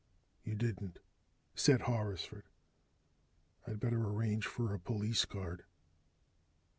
"You 0.43 0.55
didn't," 0.55 0.97
said 1.53 1.81
Horrisford. 1.81 2.45
"I'd 3.67 3.79
better 3.79 4.01
arrange 4.03 4.47
for 4.47 4.73
a 4.73 4.79
police 4.79 5.25
guard." 5.25 5.63